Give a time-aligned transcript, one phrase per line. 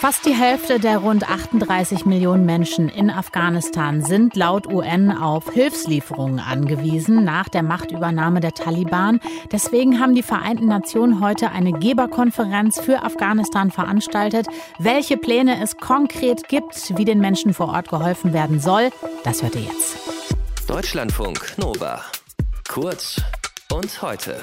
[0.00, 6.40] Fast die Hälfte der rund 38 Millionen Menschen in Afghanistan sind laut UN auf Hilfslieferungen
[6.40, 9.20] angewiesen nach der Machtübernahme der Taliban.
[9.52, 14.46] Deswegen haben die Vereinten Nationen heute eine Geberkonferenz für Afghanistan veranstaltet.
[14.78, 18.90] Welche Pläne es konkret gibt, wie den Menschen vor Ort geholfen werden soll,
[19.22, 19.96] das hört ihr jetzt.
[20.66, 22.04] Deutschlandfunk Nova.
[22.68, 23.20] Kurz
[23.72, 24.42] und heute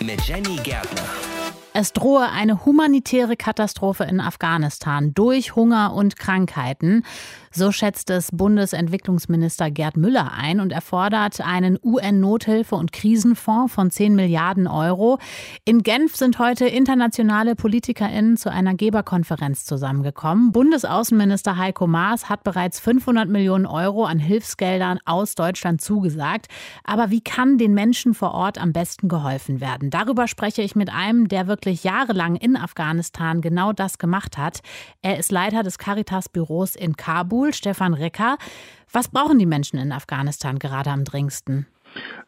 [0.00, 1.29] mit Jenny Gärtner.
[1.72, 7.04] Es drohe eine humanitäre Katastrophe in Afghanistan durch Hunger und Krankheiten.
[7.52, 13.90] So schätzt es Bundesentwicklungsminister Gerd Müller ein und er fordert einen UN-Nothilfe- und Krisenfonds von
[13.90, 15.18] 10 Milliarden Euro.
[15.64, 20.52] In Genf sind heute internationale PolitikerInnen zu einer Geberkonferenz zusammengekommen.
[20.52, 26.46] Bundesaußenminister Heiko Maas hat bereits 500 Millionen Euro an Hilfsgeldern aus Deutschland zugesagt.
[26.84, 29.90] Aber wie kann den Menschen vor Ort am besten geholfen werden?
[29.90, 34.60] Darüber spreche ich mit einem, der wirklich jahrelang in Afghanistan genau das gemacht hat.
[35.02, 38.36] Er ist Leiter des Caritas-Büros in Kabul Kabul, Stefan Recker.
[38.92, 41.66] Was brauchen die Menschen in Afghanistan gerade am dringendsten?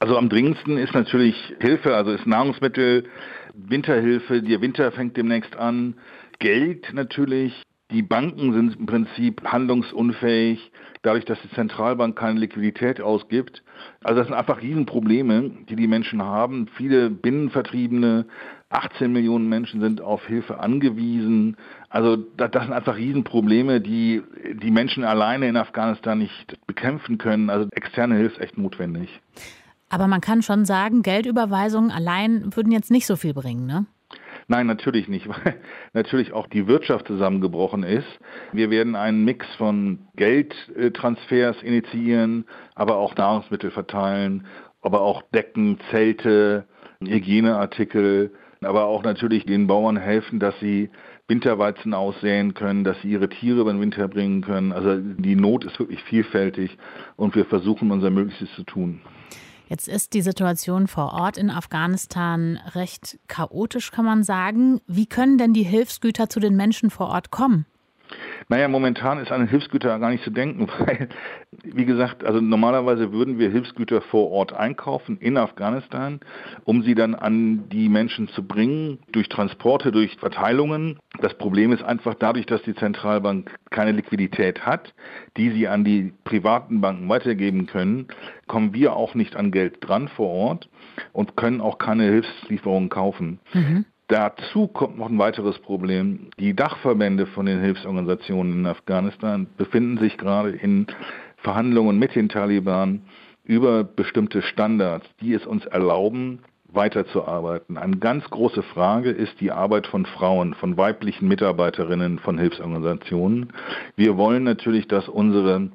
[0.00, 3.04] Also am dringendsten ist natürlich Hilfe, also ist Nahrungsmittel,
[3.54, 5.94] Winterhilfe, der Winter fängt demnächst an,
[6.40, 7.62] Geld natürlich.
[7.92, 13.62] Die Banken sind im Prinzip handlungsunfähig, dadurch, dass die Zentralbank keine Liquidität ausgibt.
[14.02, 16.66] Also das sind einfach Riesenprobleme, die die Menschen haben.
[16.76, 18.26] Viele Binnenvertriebene,
[18.70, 21.56] 18 Millionen Menschen sind auf Hilfe angewiesen.
[21.88, 24.22] Also das, sind einfach Riesenprobleme, die
[24.54, 27.48] die Menschen alleine in Afghanistan nicht bekämpfen können.
[27.48, 29.20] Also externe Hilfe ist echt notwendig.
[29.88, 33.86] Aber man kann schon sagen, Geldüberweisungen allein würden jetzt nicht so viel bringen, ne?
[34.48, 35.60] Nein, natürlich nicht, weil
[35.92, 38.06] natürlich auch die Wirtschaft zusammengebrochen ist.
[38.52, 44.46] Wir werden einen Mix von Geldtransfers initiieren, aber auch Nahrungsmittel verteilen,
[44.82, 46.66] aber auch Decken, Zelte,
[47.00, 50.90] Hygieneartikel, aber auch natürlich den Bauern helfen, dass sie
[51.28, 54.72] Winterweizen aussäen können, dass sie ihre Tiere den Winter bringen können.
[54.72, 56.76] Also die Not ist wirklich vielfältig
[57.16, 59.00] und wir versuchen unser Möglichstes zu tun.
[59.68, 64.80] Jetzt ist die Situation vor Ort in Afghanistan recht chaotisch, kann man sagen.
[64.86, 67.66] Wie können denn die Hilfsgüter zu den Menschen vor Ort kommen?
[68.48, 71.08] Naja, momentan ist an Hilfsgüter gar nicht zu denken, weil,
[71.64, 76.20] wie gesagt, also normalerweise würden wir Hilfsgüter vor Ort einkaufen in Afghanistan,
[76.64, 80.98] um sie dann an die Menschen zu bringen, durch Transporte, durch Verteilungen.
[81.20, 84.94] Das Problem ist einfach dadurch, dass die Zentralbank keine Liquidität hat,
[85.36, 88.06] die sie an die privaten Banken weitergeben können,
[88.46, 90.68] kommen wir auch nicht an Geld dran vor Ort
[91.12, 93.40] und können auch keine Hilfslieferungen kaufen.
[93.52, 93.86] Mhm.
[94.08, 96.30] Dazu kommt noch ein weiteres Problem.
[96.38, 100.86] Die Dachverbände von den Hilfsorganisationen in Afghanistan befinden sich gerade in
[101.38, 103.02] Verhandlungen mit den Taliban
[103.42, 107.78] über bestimmte Standards, die es uns erlauben, weiterzuarbeiten.
[107.78, 113.52] Eine ganz große Frage ist die Arbeit von Frauen, von weiblichen Mitarbeiterinnen von Hilfsorganisationen.
[113.96, 115.70] Wir wollen natürlich, dass unsere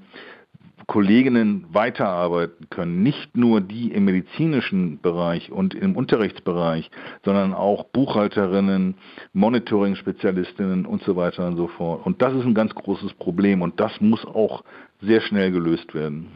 [0.87, 3.03] Kolleginnen weiterarbeiten können.
[3.03, 6.89] Nicht nur die im medizinischen Bereich und im Unterrichtsbereich,
[7.23, 8.95] sondern auch Buchhalterinnen,
[9.33, 12.05] Monitoring-Spezialistinnen und so weiter und so fort.
[12.05, 14.63] Und das ist ein ganz großes Problem und das muss auch
[15.01, 16.27] sehr schnell gelöst werden.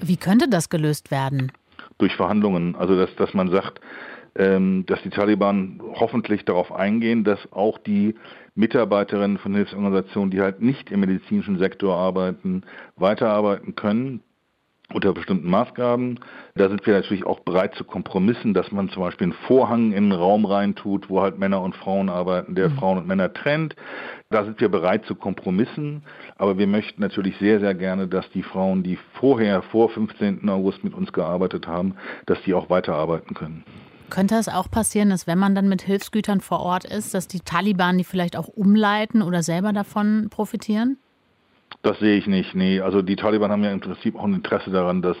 [0.00, 1.52] Wie könnte das gelöst werden?
[1.98, 2.74] Durch Verhandlungen.
[2.76, 3.80] Also, dass, dass man sagt,
[4.34, 8.14] ähm, dass die Taliban hoffentlich darauf eingehen, dass auch die
[8.54, 12.62] Mitarbeiterinnen von Hilfsorganisationen, die halt nicht im medizinischen Sektor arbeiten,
[12.96, 14.22] weiterarbeiten können
[14.94, 16.20] unter bestimmten Maßgaben.
[16.54, 20.04] Da sind wir natürlich auch bereit zu Kompromissen, dass man zum Beispiel einen Vorhang in
[20.04, 22.74] einen Raum reintut, wo halt Männer und Frauen arbeiten, der mhm.
[22.74, 23.74] Frauen und Männer trennt.
[24.30, 26.02] Da sind wir bereit zu Kompromissen,
[26.36, 30.48] aber wir möchten natürlich sehr, sehr gerne, dass die Frauen, die vorher, vor 15.
[30.48, 31.96] August mit uns gearbeitet haben,
[32.26, 33.64] dass die auch weiterarbeiten können.
[34.12, 37.40] Könnte es auch passieren, dass wenn man dann mit Hilfsgütern vor Ort ist, dass die
[37.40, 40.98] Taliban die vielleicht auch umleiten oder selber davon profitieren?
[41.80, 42.54] Das sehe ich nicht.
[42.54, 45.16] Nee, also die Taliban haben ja im Prinzip auch ein Interesse daran, dass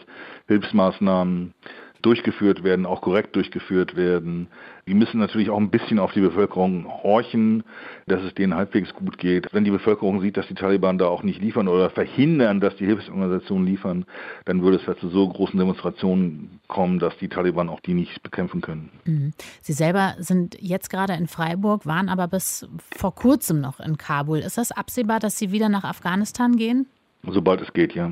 [0.46, 1.54] Hilfsmaßnahmen
[2.02, 4.48] durchgeführt werden, auch korrekt durchgeführt werden.
[4.86, 7.62] Die müssen natürlich auch ein bisschen auf die Bevölkerung horchen,
[8.06, 9.46] dass es denen halbwegs gut geht.
[9.52, 12.86] Wenn die Bevölkerung sieht, dass die Taliban da auch nicht liefern oder verhindern, dass die
[12.86, 14.04] Hilfsorganisationen liefern,
[14.44, 18.22] dann würde es halt zu so großen Demonstrationen kommen, dass die Taliban auch die nicht
[18.22, 18.90] bekämpfen können.
[19.04, 19.32] Mhm.
[19.60, 24.38] Sie selber sind jetzt gerade in Freiburg, waren aber bis vor kurzem noch in Kabul.
[24.38, 26.86] Ist das absehbar, dass Sie wieder nach Afghanistan gehen?
[27.24, 28.10] Sobald es geht, ja.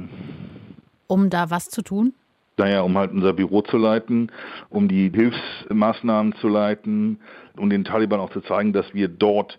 [1.09, 2.15] Um da was zu tun?
[2.61, 4.31] Naja, um halt unser Büro zu leiten,
[4.69, 7.19] um die Hilfsmaßnahmen zu leiten,
[7.57, 9.59] um den Taliban auch zu zeigen, dass wir dort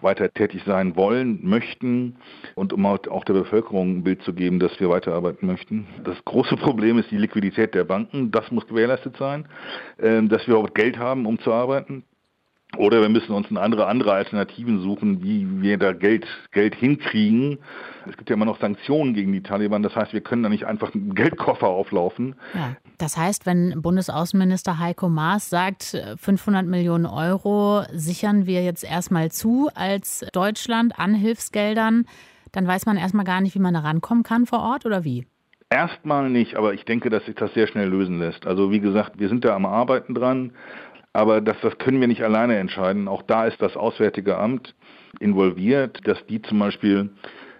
[0.00, 2.16] weiter tätig sein wollen, möchten
[2.56, 5.86] und um halt auch der Bevölkerung ein Bild zu geben, dass wir weiterarbeiten möchten.
[6.02, 8.32] Das große Problem ist die Liquidität der Banken.
[8.32, 9.46] Das muss gewährleistet sein,
[10.00, 12.02] ähm, dass wir auch Geld haben, um zu arbeiten.
[12.76, 17.58] Oder wir müssen uns andere, andere Alternativen suchen, wie wir da Geld, Geld hinkriegen.
[18.08, 19.82] Es gibt ja immer noch Sanktionen gegen die Taliban.
[19.82, 22.36] Das heißt, wir können da nicht einfach einen Geldkoffer auflaufen.
[22.54, 29.32] Ja, das heißt, wenn Bundesaußenminister Heiko Maas sagt, 500 Millionen Euro sichern wir jetzt erstmal
[29.32, 32.06] zu als Deutschland an Hilfsgeldern,
[32.52, 35.26] dann weiß man erstmal gar nicht, wie man da rankommen kann vor Ort oder wie?
[35.72, 38.44] Erstmal nicht, aber ich denke, dass sich das sehr schnell lösen lässt.
[38.44, 40.50] Also wie gesagt, wir sind da am Arbeiten dran.
[41.12, 43.08] Aber das, das können wir nicht alleine entscheiden.
[43.08, 44.74] Auch da ist das Auswärtige Amt
[45.18, 47.10] involviert, dass die zum Beispiel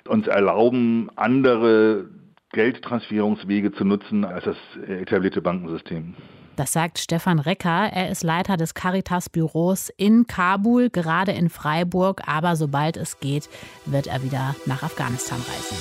[0.09, 2.07] uns erlauben, andere
[2.53, 4.57] Geldtransferierungswege zu nutzen als das
[4.89, 6.15] etablierte Bankensystem.
[6.57, 7.91] Das sagt Stefan Recker.
[7.93, 12.23] Er ist Leiter des Caritas-Büros in Kabul, gerade in Freiburg.
[12.27, 13.49] Aber sobald es geht,
[13.87, 15.77] wird er wieder nach Afghanistan reisen.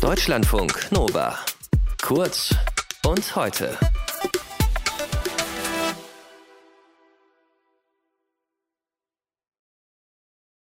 [0.00, 1.36] Deutschlandfunk Nova.
[2.00, 2.54] Kurz
[3.04, 3.76] und heute.